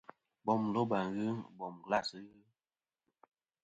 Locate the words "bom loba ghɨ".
0.45-1.27